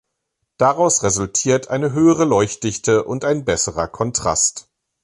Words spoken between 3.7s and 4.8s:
Kontrast.